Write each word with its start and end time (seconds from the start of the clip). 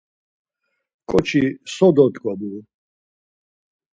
Ǩoçi 1.09 1.43
so 1.75 1.87
dot̆ǩobu? 1.95 2.51